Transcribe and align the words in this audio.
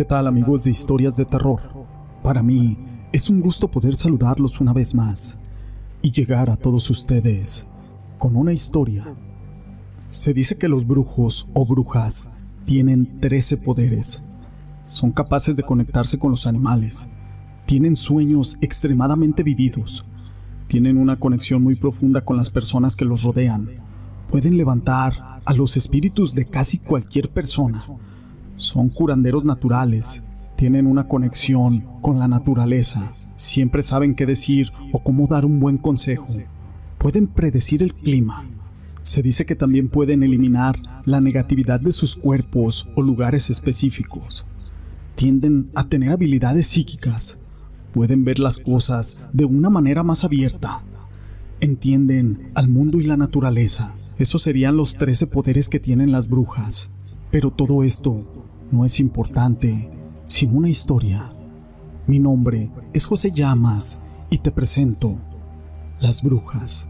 ¿Qué 0.00 0.06
tal 0.06 0.26
amigos 0.26 0.64
de 0.64 0.70
historias 0.70 1.14
de 1.18 1.26
terror? 1.26 1.60
Para 2.22 2.42
mí 2.42 2.78
es 3.12 3.28
un 3.28 3.38
gusto 3.38 3.70
poder 3.70 3.94
saludarlos 3.94 4.58
una 4.58 4.72
vez 4.72 4.94
más 4.94 5.66
y 6.00 6.10
llegar 6.10 6.48
a 6.48 6.56
todos 6.56 6.88
ustedes 6.88 7.66
con 8.16 8.34
una 8.34 8.50
historia. 8.50 9.14
Se 10.08 10.32
dice 10.32 10.56
que 10.56 10.68
los 10.68 10.86
brujos 10.86 11.50
o 11.52 11.66
brujas 11.66 12.30
tienen 12.64 13.20
13 13.20 13.58
poderes. 13.58 14.22
Son 14.84 15.12
capaces 15.12 15.54
de 15.54 15.64
conectarse 15.64 16.18
con 16.18 16.30
los 16.30 16.46
animales. 16.46 17.06
Tienen 17.66 17.94
sueños 17.94 18.56
extremadamente 18.62 19.42
vividos. 19.42 20.06
Tienen 20.66 20.96
una 20.96 21.18
conexión 21.18 21.62
muy 21.62 21.74
profunda 21.74 22.22
con 22.22 22.38
las 22.38 22.48
personas 22.48 22.96
que 22.96 23.04
los 23.04 23.22
rodean. 23.22 23.68
Pueden 24.30 24.56
levantar 24.56 25.42
a 25.44 25.52
los 25.52 25.76
espíritus 25.76 26.34
de 26.34 26.46
casi 26.46 26.78
cualquier 26.78 27.28
persona 27.28 27.82
son 28.60 28.90
curanderos 28.90 29.44
naturales, 29.44 30.22
tienen 30.56 30.86
una 30.86 31.08
conexión 31.08 31.86
con 32.02 32.18
la 32.18 32.28
naturaleza, 32.28 33.10
siempre 33.34 33.82
saben 33.82 34.14
qué 34.14 34.26
decir 34.26 34.68
o 34.92 35.02
cómo 35.02 35.26
dar 35.26 35.44
un 35.46 35.58
buen 35.58 35.78
consejo. 35.78 36.26
Pueden 36.98 37.26
predecir 37.26 37.82
el 37.82 37.94
clima. 37.94 38.46
Se 39.00 39.22
dice 39.22 39.46
que 39.46 39.56
también 39.56 39.88
pueden 39.88 40.22
eliminar 40.22 40.76
la 41.06 41.22
negatividad 41.22 41.80
de 41.80 41.92
sus 41.92 42.14
cuerpos 42.14 42.86
o 42.94 43.00
lugares 43.00 43.48
específicos. 43.48 44.46
Tienden 45.14 45.70
a 45.74 45.88
tener 45.88 46.10
habilidades 46.10 46.66
psíquicas. 46.66 47.38
Pueden 47.94 48.24
ver 48.24 48.38
las 48.38 48.58
cosas 48.58 49.22
de 49.32 49.46
una 49.46 49.70
manera 49.70 50.02
más 50.02 50.24
abierta. 50.24 50.82
Entienden 51.62 52.50
al 52.54 52.68
mundo 52.68 53.00
y 53.00 53.04
la 53.04 53.18
naturaleza. 53.18 53.94
Esos 54.16 54.42
serían 54.42 54.76
los 54.76 54.96
13 54.96 55.26
poderes 55.26 55.68
que 55.68 55.78
tienen 55.78 56.10
las 56.10 56.26
brujas. 56.26 56.90
Pero 57.30 57.50
todo 57.50 57.82
esto 57.82 58.18
no 58.72 58.86
es 58.86 58.98
importante 58.98 59.90
sin 60.26 60.56
una 60.56 60.70
historia. 60.70 61.34
Mi 62.06 62.18
nombre 62.18 62.70
es 62.94 63.04
José 63.04 63.30
Llamas 63.30 64.00
y 64.30 64.38
te 64.38 64.50
presento 64.50 65.18
Las 66.00 66.22
Brujas. 66.22 66.88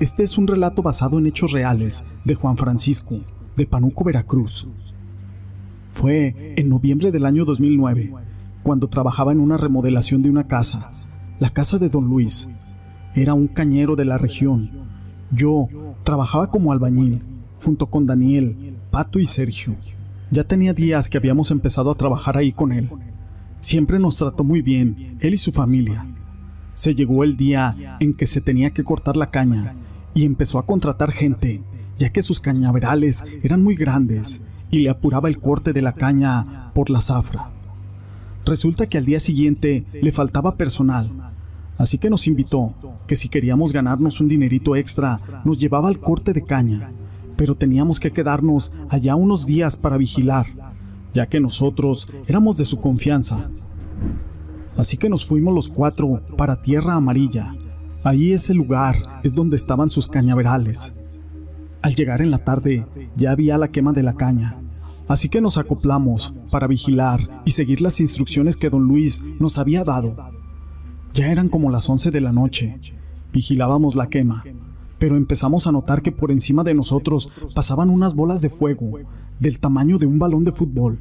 Este 0.00 0.22
es 0.22 0.36
un 0.36 0.46
relato 0.46 0.82
basado 0.82 1.18
en 1.18 1.26
hechos 1.26 1.52
reales 1.52 2.04
de 2.26 2.34
Juan 2.34 2.58
Francisco, 2.58 3.18
de 3.56 3.66
Panuco, 3.66 4.04
Veracruz. 4.04 4.68
Fue 5.90 6.54
en 6.56 6.68
noviembre 6.68 7.10
del 7.10 7.24
año 7.24 7.46
2009, 7.46 8.12
cuando 8.62 8.88
trabajaba 8.88 9.32
en 9.32 9.40
una 9.40 9.56
remodelación 9.56 10.20
de 10.20 10.28
una 10.28 10.46
casa, 10.46 10.90
la 11.38 11.50
casa 11.50 11.78
de 11.78 11.88
don 11.88 12.06
Luis. 12.06 12.48
Era 13.14 13.34
un 13.34 13.46
cañero 13.46 13.96
de 13.96 14.04
la 14.04 14.18
región. 14.18 14.70
Yo 15.30 15.68
trabajaba 16.02 16.50
como 16.50 16.72
albañil, 16.72 17.22
junto 17.62 17.86
con 17.86 18.06
Daniel, 18.06 18.76
Pato 18.90 19.18
y 19.18 19.26
Sergio. 19.26 19.76
Ya 20.30 20.44
tenía 20.44 20.74
días 20.74 21.08
que 21.08 21.18
habíamos 21.18 21.50
empezado 21.50 21.90
a 21.90 21.96
trabajar 21.96 22.36
ahí 22.36 22.52
con 22.52 22.72
él. 22.72 22.90
Siempre 23.60 23.98
nos 23.98 24.16
trató 24.16 24.44
muy 24.44 24.62
bien, 24.62 25.16
él 25.20 25.34
y 25.34 25.38
su 25.38 25.52
familia. 25.52 26.06
Se 26.72 26.94
llegó 26.94 27.22
el 27.22 27.36
día 27.36 27.96
en 28.00 28.14
que 28.14 28.26
se 28.26 28.40
tenía 28.40 28.72
que 28.72 28.84
cortar 28.84 29.16
la 29.16 29.30
caña 29.30 29.74
y 30.12 30.24
empezó 30.24 30.58
a 30.58 30.66
contratar 30.66 31.12
gente, 31.12 31.62
ya 31.98 32.10
que 32.10 32.22
sus 32.22 32.40
cañaverales 32.40 33.24
eran 33.42 33.62
muy 33.62 33.76
grandes 33.76 34.42
y 34.70 34.80
le 34.80 34.90
apuraba 34.90 35.28
el 35.28 35.38
corte 35.38 35.72
de 35.72 35.82
la 35.82 35.92
caña 35.92 36.72
por 36.74 36.90
la 36.90 37.00
zafra. 37.00 37.50
Resulta 38.44 38.86
que 38.86 38.98
al 38.98 39.06
día 39.06 39.20
siguiente 39.20 39.86
le 39.92 40.12
faltaba 40.12 40.56
personal, 40.56 41.33
así 41.78 41.98
que 41.98 42.10
nos 42.10 42.26
invitó 42.26 42.74
que 43.06 43.16
si 43.16 43.28
queríamos 43.28 43.72
ganarnos 43.72 44.20
un 44.20 44.28
dinerito 44.28 44.76
extra, 44.76 45.18
nos 45.44 45.58
llevaba 45.58 45.88
al 45.88 46.00
corte 46.00 46.32
de 46.32 46.42
caña 46.42 46.90
pero 47.36 47.54
teníamos 47.54 48.00
que 48.00 48.12
quedarnos 48.12 48.72
allá 48.88 49.14
unos 49.16 49.46
días 49.46 49.76
para 49.76 49.96
vigilar, 49.96 50.46
ya 51.12 51.26
que 51.26 51.40
nosotros 51.40 52.08
éramos 52.26 52.56
de 52.56 52.64
su 52.64 52.80
confianza. 52.80 53.48
Así 54.76 54.96
que 54.96 55.08
nos 55.08 55.26
fuimos 55.26 55.54
los 55.54 55.68
cuatro 55.68 56.20
para 56.36 56.60
Tierra 56.60 56.94
Amarilla. 56.94 57.54
Ahí 58.02 58.32
ese 58.32 58.54
lugar 58.54 59.20
es 59.22 59.34
donde 59.34 59.56
estaban 59.56 59.90
sus 59.90 60.08
cañaverales. 60.08 60.92
Al 61.80 61.94
llegar 61.94 62.22
en 62.22 62.30
la 62.30 62.38
tarde 62.38 62.86
ya 63.16 63.30
había 63.30 63.58
la 63.58 63.68
quema 63.68 63.92
de 63.92 64.02
la 64.02 64.14
caña, 64.14 64.58
así 65.06 65.28
que 65.28 65.40
nos 65.40 65.58
acoplamos 65.58 66.34
para 66.50 66.66
vigilar 66.66 67.42
y 67.44 67.52
seguir 67.52 67.80
las 67.80 68.00
instrucciones 68.00 68.56
que 68.56 68.70
don 68.70 68.82
Luis 68.82 69.22
nos 69.38 69.58
había 69.58 69.84
dado. 69.84 70.16
Ya 71.14 71.32
eran 71.32 71.48
como 71.48 71.70
las 71.70 71.88
11 71.88 72.10
de 72.10 72.20
la 72.20 72.32
noche. 72.32 72.78
Vigilábamos 73.32 73.94
la 73.94 74.08
quema 74.08 74.44
pero 75.04 75.18
empezamos 75.18 75.66
a 75.66 75.72
notar 75.72 76.00
que 76.00 76.12
por 76.12 76.30
encima 76.30 76.64
de 76.64 76.72
nosotros 76.72 77.30
pasaban 77.54 77.90
unas 77.90 78.14
bolas 78.14 78.40
de 78.40 78.48
fuego 78.48 79.00
del 79.38 79.58
tamaño 79.58 79.98
de 79.98 80.06
un 80.06 80.18
balón 80.18 80.44
de 80.44 80.52
fútbol. 80.52 80.98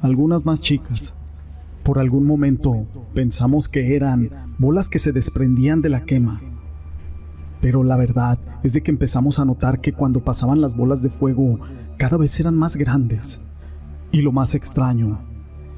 Algunas 0.00 0.46
más 0.46 0.62
chicas. 0.62 1.14
Por 1.82 1.98
algún 1.98 2.24
momento 2.24 2.86
pensamos 3.12 3.68
que 3.68 3.94
eran 3.94 4.30
bolas 4.58 4.88
que 4.88 4.98
se 4.98 5.12
desprendían 5.12 5.82
de 5.82 5.90
la 5.90 6.06
quema. 6.06 6.40
Pero 7.60 7.82
la 7.82 7.98
verdad 7.98 8.38
es 8.62 8.72
de 8.72 8.82
que 8.82 8.92
empezamos 8.92 9.38
a 9.38 9.44
notar 9.44 9.82
que 9.82 9.92
cuando 9.92 10.24
pasaban 10.24 10.62
las 10.62 10.74
bolas 10.74 11.02
de 11.02 11.10
fuego 11.10 11.60
cada 11.98 12.16
vez 12.16 12.40
eran 12.40 12.54
más 12.54 12.76
grandes. 12.76 13.42
Y 14.10 14.22
lo 14.22 14.32
más 14.32 14.54
extraño 14.54 15.18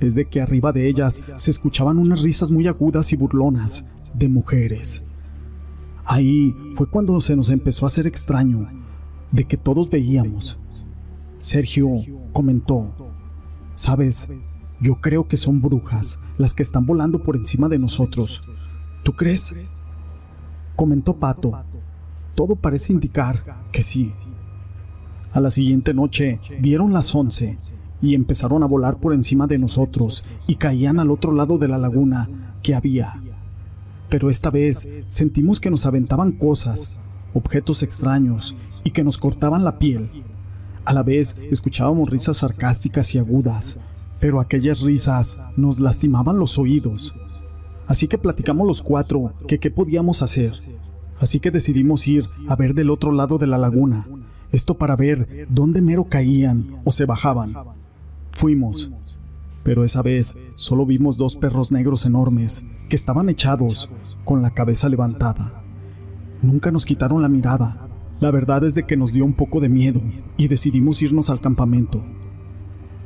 es 0.01 0.15
de 0.15 0.27
que 0.27 0.41
arriba 0.41 0.73
de 0.73 0.89
ellas 0.89 1.23
se 1.35 1.51
escuchaban 1.51 1.99
unas 1.99 2.23
risas 2.23 2.51
muy 2.51 2.67
agudas 2.67 3.13
y 3.13 3.17
burlonas 3.17 3.87
de 4.15 4.29
mujeres. 4.29 5.03
Ahí 6.05 6.55
fue 6.73 6.89
cuando 6.89 7.21
se 7.21 7.37
nos 7.37 7.51
empezó 7.51 7.85
a 7.85 7.89
hacer 7.89 8.07
extraño 8.07 8.69
de 9.31 9.45
que 9.45 9.57
todos 9.57 9.91
veíamos. 9.91 10.59
Sergio 11.39 11.89
comentó, 12.33 12.95
sabes, 13.75 14.29
yo 14.81 15.01
creo 15.01 15.29
que 15.29 15.37
son 15.37 15.61
brujas 15.61 16.19
las 16.39 16.55
que 16.55 16.63
están 16.63 16.87
volando 16.87 17.23
por 17.23 17.37
encima 17.37 17.69
de 17.69 17.79
nosotros. 17.79 18.43
¿Tú 19.03 19.13
crees? 19.15 19.55
Comentó 20.77 21.17
Pato. 21.17 21.53
Todo 22.35 22.57
parece 22.57 22.93
indicar 22.93 23.67
que 23.73 23.83
sí. 23.83 24.11
A 25.33 25.41
la 25.41 25.51
siguiente 25.51 25.93
noche 25.93 26.41
dieron 26.61 26.93
las 26.93 27.15
once 27.15 27.59
y 28.01 28.15
empezaron 28.15 28.63
a 28.63 28.67
volar 28.67 28.99
por 28.99 29.13
encima 29.13 29.47
de 29.47 29.59
nosotros 29.59 30.25
y 30.47 30.57
caían 30.57 31.01
al 31.01 31.11
otro 31.11 31.33
lado 31.33 31.59
de 31.59 31.69
la 31.69 31.79
laguna 31.79 32.29
que 32.63 32.75
había 32.75 33.21
pero 34.09 34.31
esta 34.31 34.51
vez 34.51 34.89
sentimos 35.03 35.61
que 35.61 35.71
nos 35.71 35.87
aventaban 35.87 36.33
cosas, 36.33 36.97
objetos 37.35 37.83
extraños 37.83 38.57
y 38.85 38.91
que 38.91 39.05
nos 39.05 39.19
cortaban 39.19 39.65
la 39.65 39.79
piel. 39.79 40.25
A 40.85 40.95
la 40.95 41.03
vez 41.03 41.37
escuchábamos 41.51 42.09
risas 42.09 42.39
sarcásticas 42.39 43.15
y 43.15 43.19
agudas, 43.19 43.79
pero 44.21 44.41
aquellas 44.41 44.81
risas 44.81 45.39
nos 45.57 45.81
lastimaban 45.81 46.39
los 46.39 46.59
oídos. 46.59 47.15
Así 47.87 48.09
que 48.09 48.19
platicamos 48.19 48.67
los 48.67 48.83
cuatro 48.83 49.35
que 49.47 49.59
qué 49.59 49.71
podíamos 49.71 50.23
hacer. 50.23 50.55
Así 51.21 51.41
que 51.41 51.51
decidimos 51.51 52.07
ir 52.09 52.25
a 52.47 52.57
ver 52.57 52.75
del 52.75 52.91
otro 52.91 53.13
lado 53.13 53.39
de 53.39 53.47
la 53.47 53.59
laguna, 53.59 54.07
esto 54.53 54.79
para 54.79 54.97
ver 54.97 55.47
dónde 55.51 55.83
mero 55.83 56.05
caían 56.05 56.81
o 56.85 56.93
se 56.93 57.05
bajaban. 57.05 57.55
Fuimos, 58.39 58.93
pero 59.65 59.83
esa 59.83 60.01
vez 60.01 60.39
solo 60.53 60.87
vimos 60.87 61.19
dos 61.19 61.37
perros 61.37 61.73
negros 61.73 62.07
enormes 62.07 62.65
que 62.89 62.95
estaban 62.95 63.29
echados, 63.29 63.91
con 64.25 64.43
la 64.43 64.55
cabeza 64.55 64.89
levantada. 64.89 65.65
Nunca 66.41 66.71
nos 66.71 66.87
quitaron 66.87 67.21
la 67.21 67.29
mirada. 67.29 67.89
La 68.21 68.31
verdad 68.31 68.63
es 68.63 68.77
de 68.77 68.87
que 68.87 68.97
nos 68.97 69.13
dio 69.13 69.25
un 69.25 69.33
poco 69.35 69.59
de 69.59 69.69
miedo 69.69 70.01
y 70.37 70.47
decidimos 70.47 71.03
irnos 71.03 71.31
al 71.31 71.41
campamento. 71.41 72.05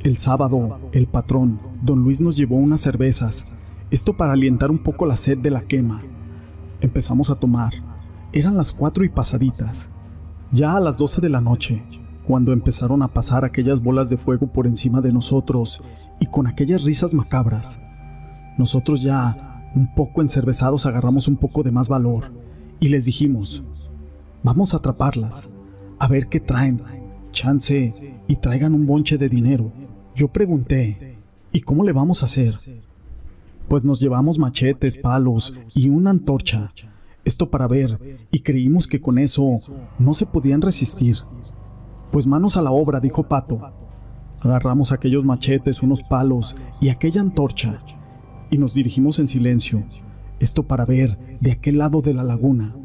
El 0.03 0.17
sábado, 0.17 0.79
el 0.91 1.07
patrón, 1.07 1.59
don 1.81 2.03
Luis 2.03 2.21
nos 2.21 2.37
llevó 2.37 2.57
unas 2.57 2.81
cervezas, 2.81 3.53
esto 3.89 4.15
para 4.15 4.33
alientar 4.33 4.69
un 4.69 4.83
poco 4.83 5.07
la 5.07 5.15
sed 5.15 5.39
de 5.39 5.49
la 5.49 5.61
quema. 5.61 6.03
Empezamos 6.79 7.31
a 7.31 7.35
tomar. 7.37 7.73
Eran 8.33 8.55
las 8.55 8.71
cuatro 8.71 9.03
y 9.03 9.09
pasaditas. 9.09 9.89
Ya 10.51 10.77
a 10.77 10.79
las 10.79 10.99
doce 10.99 11.21
de 11.21 11.29
la 11.29 11.41
noche, 11.41 11.83
cuando 12.27 12.53
empezaron 12.53 13.03
a 13.03 13.07
pasar 13.07 13.45
aquellas 13.45 13.81
bolas 13.81 14.09
de 14.09 14.17
fuego 14.17 14.47
por 14.47 14.67
encima 14.67 15.01
de 15.01 15.13
nosotros 15.13 15.81
y 16.19 16.25
con 16.27 16.47
aquellas 16.47 16.83
risas 16.83 17.13
macabras. 17.13 17.79
Nosotros 18.57 19.01
ya, 19.01 19.71
un 19.75 19.93
poco 19.93 20.21
encervezados, 20.21 20.85
agarramos 20.85 21.27
un 21.27 21.37
poco 21.37 21.63
de 21.63 21.71
más 21.71 21.89
valor 21.89 22.31
y 22.79 22.89
les 22.89 23.05
dijimos, 23.05 23.63
vamos 24.43 24.73
a 24.73 24.77
atraparlas, 24.77 25.49
a 25.99 26.07
ver 26.07 26.27
qué 26.27 26.39
traen, 26.39 26.81
chance 27.31 28.15
y 28.27 28.35
traigan 28.35 28.73
un 28.73 28.85
bonche 28.85 29.17
de 29.17 29.29
dinero. 29.29 29.71
Yo 30.15 30.27
pregunté, 30.27 31.17
¿y 31.51 31.61
cómo 31.61 31.83
le 31.83 31.91
vamos 31.91 32.21
a 32.21 32.27
hacer? 32.27 32.55
Pues 33.67 33.83
nos 33.83 33.99
llevamos 33.99 34.37
machetes, 34.37 34.97
palos 34.97 35.53
y 35.73 35.89
una 35.89 36.11
antorcha, 36.11 36.71
esto 37.25 37.49
para 37.49 37.67
ver, 37.67 38.19
y 38.31 38.39
creímos 38.39 38.87
que 38.87 39.01
con 39.01 39.17
eso 39.17 39.55
no 39.97 40.13
se 40.13 40.25
podían 40.25 40.61
resistir. 40.61 41.17
Pues 42.13 42.27
manos 42.27 42.57
a 42.57 42.61
la 42.61 42.69
obra, 42.69 42.99
dijo 42.99 43.23
Pato. 43.23 43.59
Agarramos 44.39 44.91
aquellos 44.91 45.25
machetes, 45.25 45.81
unos 45.81 46.03
palos 46.03 46.55
y 46.79 46.89
aquella 46.89 47.21
antorcha 47.21 47.81
y 48.51 48.59
nos 48.59 48.75
dirigimos 48.75 49.17
en 49.17 49.27
silencio, 49.27 49.83
esto 50.39 50.61
para 50.61 50.85
ver 50.85 51.17
de 51.41 51.53
aquel 51.53 51.79
lado 51.79 52.03
de 52.03 52.13
la 52.13 52.23
laguna. 52.23 52.75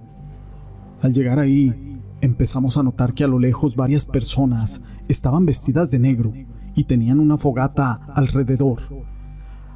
Al 1.02 1.12
llegar 1.12 1.38
ahí, 1.38 2.00
empezamos 2.22 2.78
a 2.78 2.82
notar 2.82 3.12
que 3.12 3.22
a 3.22 3.26
lo 3.26 3.38
lejos 3.38 3.76
varias 3.76 4.06
personas 4.06 4.80
estaban 5.08 5.44
vestidas 5.44 5.90
de 5.90 5.98
negro 5.98 6.32
y 6.74 6.84
tenían 6.84 7.20
una 7.20 7.36
fogata 7.36 8.00
alrededor. 8.14 8.80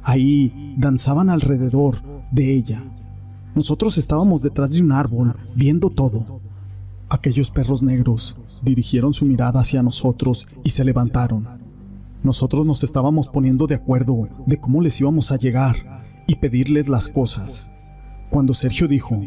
Ahí 0.01 0.73
danzaban 0.79 1.29
alrededor 1.29 1.97
de 2.31 2.55
ella. 2.55 2.83
Nosotros 3.53 3.99
estábamos 3.99 4.41
detrás 4.41 4.71
de 4.71 4.81
un 4.81 4.93
árbol 4.93 5.35
viendo 5.55 5.91
todo. 5.91 6.41
Aquellos 7.13 7.51
perros 7.51 7.83
negros 7.83 8.35
dirigieron 8.63 9.13
su 9.13 9.23
mirada 9.25 9.59
hacia 9.59 9.83
nosotros 9.83 10.47
y 10.63 10.69
se 10.69 10.83
levantaron. 10.83 11.47
Nosotros 12.23 12.65
nos 12.65 12.83
estábamos 12.83 13.27
poniendo 13.27 13.67
de 13.67 13.75
acuerdo 13.75 14.27
de 14.47 14.59
cómo 14.59 14.81
les 14.81 14.99
íbamos 14.99 15.31
a 15.31 15.37
llegar 15.37 15.75
y 16.25 16.37
pedirles 16.37 16.89
las 16.89 17.09
cosas. 17.09 17.69
Cuando 18.31 18.55
Sergio 18.55 18.87
dijo, 18.87 19.21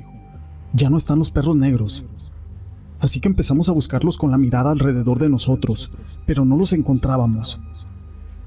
ya 0.72 0.90
no 0.90 0.96
están 0.96 1.20
los 1.20 1.30
perros 1.30 1.54
negros. 1.54 2.04
Así 2.98 3.20
que 3.20 3.28
empezamos 3.28 3.68
a 3.68 3.72
buscarlos 3.72 4.18
con 4.18 4.32
la 4.32 4.38
mirada 4.38 4.72
alrededor 4.72 5.20
de 5.20 5.28
nosotros, 5.28 5.92
pero 6.26 6.44
no 6.44 6.56
los 6.56 6.72
encontrábamos. 6.72 7.60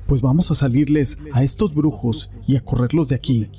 Pues 0.06 0.22
vamos 0.22 0.52
a 0.52 0.56
salirles 0.56 1.18
a 1.32 1.44
estos 1.44 1.74
brujos 1.74 2.30
y 2.46 2.58
a 2.58 2.66
correrlos 2.66 3.08
de 3.08 3.16
aquí, 3.16 3.50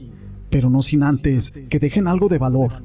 pero 0.50 0.68
no 0.68 0.82
sin 0.82 1.02
antes 1.02 1.54
que 1.70 1.78
dejen 1.78 2.06
algo 2.06 2.28
de 2.28 2.36
valor. 2.36 2.82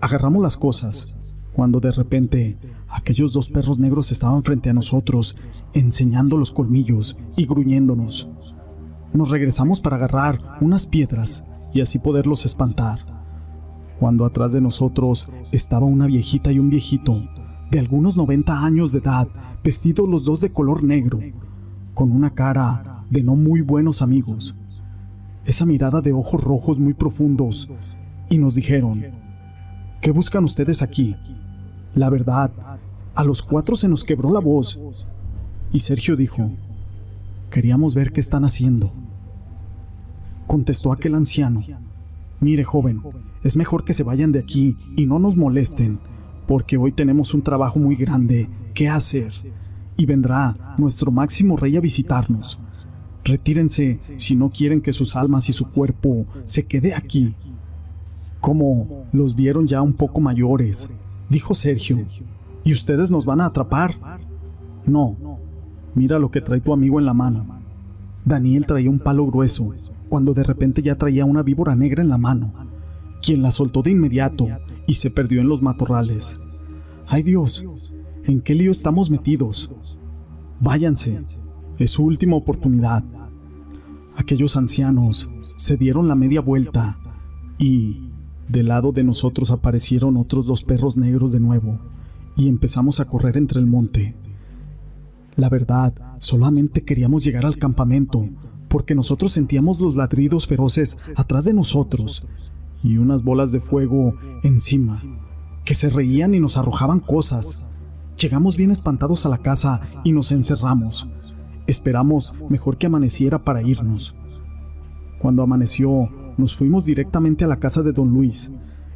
Agarramos 0.00 0.42
las 0.42 0.56
cosas, 0.56 1.14
cuando 1.52 1.80
de 1.80 1.90
repente 1.90 2.58
aquellos 2.88 3.32
dos 3.32 3.48
perros 3.48 3.78
negros 3.78 4.12
estaban 4.12 4.42
frente 4.42 4.70
a 4.70 4.72
nosotros, 4.72 5.36
enseñando 5.74 6.36
los 6.36 6.52
colmillos 6.52 7.18
y 7.36 7.46
gruñéndonos. 7.46 8.28
Nos 9.12 9.30
regresamos 9.30 9.80
para 9.80 9.96
agarrar 9.96 10.58
unas 10.60 10.86
piedras 10.86 11.44
y 11.72 11.80
así 11.80 11.98
poderlos 11.98 12.46
espantar. 12.46 13.04
Cuando 14.00 14.24
atrás 14.24 14.52
de 14.52 14.60
nosotros 14.60 15.28
estaba 15.52 15.86
una 15.86 16.06
viejita 16.06 16.50
y 16.50 16.58
un 16.58 16.70
viejito, 16.70 17.22
de 17.70 17.78
algunos 17.78 18.16
90 18.16 18.64
años 18.64 18.92
de 18.92 18.98
edad, 18.98 19.28
vestidos 19.62 20.08
los 20.08 20.24
dos 20.24 20.40
de 20.40 20.50
color 20.50 20.82
negro, 20.82 21.20
con 21.94 22.10
una 22.12 22.34
cara 22.34 23.04
de 23.10 23.22
no 23.22 23.36
muy 23.36 23.60
buenos 23.60 24.02
amigos. 24.02 24.56
Esa 25.44 25.66
mirada 25.66 26.00
de 26.00 26.12
ojos 26.12 26.42
rojos 26.42 26.80
muy 26.80 26.94
profundos, 26.94 27.68
y 28.32 28.38
nos 28.38 28.54
dijeron, 28.54 29.04
¿qué 30.00 30.10
buscan 30.10 30.44
ustedes 30.44 30.80
aquí? 30.80 31.14
La 31.94 32.08
verdad, 32.08 32.50
a 33.14 33.24
los 33.24 33.42
cuatro 33.42 33.76
se 33.76 33.88
nos 33.88 34.04
quebró 34.04 34.32
la 34.32 34.40
voz. 34.40 34.80
Y 35.72 35.80
Sergio 35.80 36.16
dijo, 36.16 36.50
queríamos 37.50 37.94
ver 37.94 38.12
qué 38.12 38.20
están 38.20 38.44
haciendo. 38.44 38.92
Contestó 40.46 40.92
aquel 40.92 41.14
anciano, 41.14 41.60
mire 42.40 42.64
joven, 42.64 43.02
es 43.42 43.56
mejor 43.56 43.84
que 43.84 43.92
se 43.92 44.02
vayan 44.02 44.32
de 44.32 44.38
aquí 44.38 44.76
y 44.96 45.06
no 45.06 45.18
nos 45.18 45.36
molesten, 45.36 45.98
porque 46.46 46.76
hoy 46.76 46.92
tenemos 46.92 47.34
un 47.34 47.42
trabajo 47.42 47.78
muy 47.78 47.94
grande 47.94 48.48
que 48.74 48.88
hacer 48.88 49.32
y 49.96 50.06
vendrá 50.06 50.74
nuestro 50.78 51.10
máximo 51.10 51.56
rey 51.56 51.76
a 51.76 51.80
visitarnos. 51.80 52.58
Retírense 53.24 53.98
si 54.16 54.34
no 54.34 54.48
quieren 54.50 54.80
que 54.80 54.92
sus 54.92 55.14
almas 55.14 55.48
y 55.48 55.52
su 55.52 55.68
cuerpo 55.68 56.26
se 56.44 56.66
quede 56.66 56.94
aquí. 56.94 57.34
Como 58.40 59.06
los 59.12 59.36
vieron 59.36 59.68
ya 59.68 59.80
un 59.80 59.92
poco 59.92 60.20
mayores, 60.20 60.90
dijo 61.28 61.54
Sergio, 61.54 62.04
¿y 62.64 62.72
ustedes 62.72 63.10
nos 63.10 63.24
van 63.24 63.40
a 63.40 63.46
atrapar? 63.46 63.96
No, 64.86 65.16
mira 65.94 66.18
lo 66.18 66.30
que 66.30 66.40
trae 66.40 66.60
tu 66.60 66.72
amigo 66.72 66.98
en 66.98 67.06
la 67.06 67.14
mano. 67.14 67.46
Daniel 68.24 68.66
traía 68.66 68.90
un 68.90 69.00
palo 69.00 69.26
grueso, 69.26 69.72
cuando 70.08 70.34
de 70.34 70.44
repente 70.44 70.82
ya 70.82 70.96
traía 70.96 71.24
una 71.24 71.42
víbora 71.42 71.74
negra 71.74 72.02
en 72.02 72.08
la 72.08 72.18
mano, 72.18 72.52
quien 73.20 73.42
la 73.42 73.50
soltó 73.50 73.82
de 73.82 73.90
inmediato 73.90 74.46
y 74.86 74.94
se 74.94 75.10
perdió 75.10 75.40
en 75.40 75.48
los 75.48 75.62
matorrales. 75.62 76.38
¡Ay 77.06 77.22
Dios! 77.22 77.64
¿En 78.24 78.40
qué 78.40 78.54
lío 78.54 78.70
estamos 78.70 79.10
metidos? 79.10 79.70
Váyanse, 80.60 81.20
es 81.78 81.90
su 81.90 82.04
última 82.04 82.36
oportunidad. 82.36 83.02
Aquellos 84.16 84.56
ancianos 84.56 85.28
se 85.56 85.76
dieron 85.76 86.06
la 86.06 86.14
media 86.14 86.40
vuelta 86.40 86.98
y, 87.58 88.10
del 88.48 88.68
lado 88.68 88.92
de 88.92 89.04
nosotros 89.04 89.50
aparecieron 89.50 90.16
otros 90.16 90.46
dos 90.46 90.62
perros 90.62 90.96
negros 90.96 91.32
de 91.32 91.40
nuevo 91.40 91.78
y 92.36 92.48
empezamos 92.48 93.00
a 93.00 93.04
correr 93.04 93.36
entre 93.36 93.60
el 93.60 93.66
monte. 93.66 94.14
La 95.36 95.48
verdad, 95.48 95.94
solamente 96.18 96.84
queríamos 96.84 97.24
llegar 97.24 97.46
al 97.46 97.56
campamento, 97.56 98.28
porque 98.68 98.94
nosotros 98.94 99.32
sentíamos 99.32 99.80
los 99.80 99.96
ladridos 99.96 100.46
feroces 100.46 100.96
atrás 101.16 101.44
de 101.44 101.54
nosotros 101.54 102.26
y 102.82 102.96
unas 102.96 103.22
bolas 103.22 103.52
de 103.52 103.60
fuego 103.60 104.14
encima, 104.42 105.00
que 105.64 105.74
se 105.74 105.88
reían 105.88 106.34
y 106.34 106.40
nos 106.40 106.56
arrojaban 106.56 107.00
cosas. 107.00 107.86
Llegamos 108.18 108.56
bien 108.56 108.70
espantados 108.70 109.24
a 109.24 109.28
la 109.28 109.38
casa 109.38 109.80
y 110.04 110.12
nos 110.12 110.32
encerramos. 110.32 111.08
Esperamos 111.66 112.34
mejor 112.50 112.76
que 112.76 112.86
amaneciera 112.86 113.38
para 113.38 113.62
irnos. 113.62 114.14
Cuando 115.18 115.42
amaneció, 115.42 116.10
nos 116.36 116.54
fuimos 116.54 116.84
directamente 116.84 117.44
a 117.44 117.48
la 117.48 117.58
casa 117.58 117.82
de 117.82 117.92
don 117.92 118.10
Luis, 118.10 118.50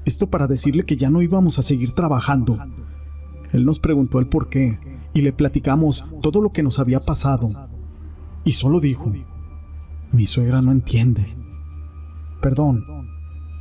esto 0.05 0.29
para 0.29 0.47
decirle 0.47 0.85
que 0.85 0.97
ya 0.97 1.11
no 1.11 1.23
íbamos 1.23 1.59
a 1.59 1.62
seguir 1.62 1.93
trabajando. 1.93 2.59
Él 3.53 3.65
nos 3.65 3.79
preguntó 3.79 4.19
el 4.19 4.29
por 4.29 4.49
qué 4.49 4.79
y 5.15 5.23
le 5.23 5.33
platicamos 5.33 6.05
todo 6.21 6.41
lo 6.41 6.53
que 6.53 6.62
nos 6.62 6.79
había 6.79 7.00
pasado. 7.00 7.49
Y 8.44 8.53
solo 8.53 8.81
dijo, 8.81 9.12
mi 10.12 10.27
suegra 10.27 10.62
no 10.62 10.73
entiende. 10.73 11.27
Perdón, 12.41 12.85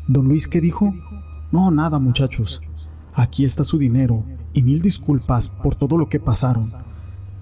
don 0.07 0.27
Luis, 0.27 0.47
¿qué 0.47 0.61
dijo? 0.61 0.93
No, 1.51 1.71
nada 1.71 1.99
muchachos. 1.99 2.61
Aquí 3.13 3.45
está 3.45 3.63
su 3.63 3.77
dinero 3.77 4.23
y 4.53 4.61
mil 4.61 4.81
disculpas 4.81 5.49
por 5.49 5.75
todo 5.75 5.97
lo 5.97 6.09
que 6.09 6.19
pasaron. 6.19 6.65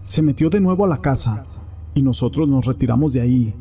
Se 0.06 0.22
metió 0.22 0.50
de 0.50 0.60
nuevo 0.60 0.86
a 0.86 0.88
la 0.88 1.02
casa 1.02 1.44
y 1.94 2.02
nosotros 2.02 2.50
nos 2.50 2.66
retiramos 2.66 3.14
de 3.14 3.22
ahí. 3.22 3.56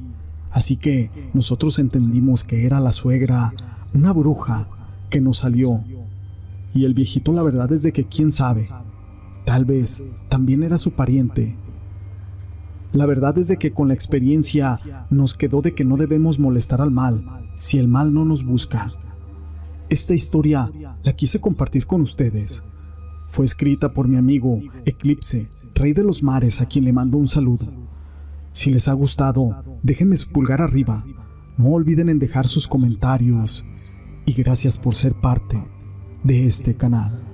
Así 0.53 0.77
que 0.77 1.11
nosotros 1.35 1.79
entendimos 1.79 2.45
que 2.45 2.67
era 2.67 2.79
la 2.81 2.93
suegra, 2.93 3.53
una 3.95 4.13
bruja, 4.13 4.69
que 5.11 5.21
nos 5.21 5.39
salió. 5.39 5.81
Y 6.75 6.85
el 6.85 6.95
viejito 6.95 7.33
la 7.33 7.43
verdad 7.43 7.73
es 7.73 7.83
de 7.83 7.93
que 7.93 8.05
quién 8.05 8.31
sabe, 8.31 8.69
Tal 9.45 9.65
vez 9.65 10.03
también 10.29 10.63
era 10.63 10.79
su 10.79 10.93
pariente. 10.93 11.57
La 12.93 13.07
verdad 13.07 13.39
es 13.39 13.49
de 13.49 13.57
que 13.57 13.73
con 13.73 13.89
la 13.89 13.95
experiencia 13.95 14.79
nos 15.11 15.35
quedó 15.35 15.63
de 15.63 15.75
que 15.75 15.85
no 15.85 15.97
debemos 15.97 16.39
molestar 16.39 16.81
al 16.81 16.91
mal 16.91 17.25
si 17.57 17.79
el 17.79 17.89
mal 17.89 18.15
no 18.15 18.25
nos 18.25 18.45
busca. 18.45 18.89
Esta 19.89 20.15
historia 20.15 20.71
la 21.03 21.13
quise 21.15 21.41
compartir 21.41 21.87
con 21.87 22.03
ustedes. 22.03 22.63
Fue 23.29 23.45
escrita 23.45 23.93
por 23.93 24.09
mi 24.09 24.17
amigo 24.17 24.61
Eclipse, 24.85 25.49
Rey 25.75 25.93
de 25.93 26.05
los 26.05 26.23
Mares, 26.23 26.61
a 26.61 26.67
quien 26.67 26.85
le 26.85 26.93
mando 26.93 27.19
un 27.19 27.29
saludo. 27.29 27.67
Si 28.53 28.71
les 28.71 28.89
ha 28.89 28.93
gustado, 28.93 29.81
déjenme 29.83 30.17
su 30.17 30.29
pulgar 30.29 30.61
arriba. 30.61 31.05
No 31.57 31.71
olviden 31.71 32.09
en 32.09 32.19
dejar 32.19 32.47
sus 32.47 32.69
comentarios. 32.69 33.65
Y 34.27 34.35
gracias 34.35 34.79
por 34.79 34.95
ser 34.95 35.15
parte 35.15 35.63
de 36.23 36.47
este 36.47 36.77
canal. 36.77 37.32